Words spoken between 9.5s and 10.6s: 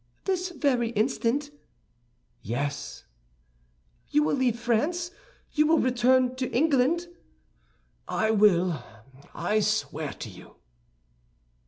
swear to you."